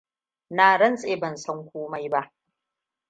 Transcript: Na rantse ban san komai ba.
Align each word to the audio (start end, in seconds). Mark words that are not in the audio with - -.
Na 0.49 0.77
rantse 0.77 1.15
ban 1.19 1.37
san 1.37 1.65
komai 1.71 2.09
ba. 2.09 2.31